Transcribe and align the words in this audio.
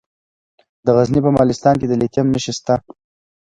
د 0.85 0.87
غزني 0.95 1.19
په 1.25 1.31
مالستان 1.37 1.75
کې 1.79 1.87
د 1.87 1.93
لیتیم 2.01 2.27
نښې 2.33 2.51
شته. 2.57 2.75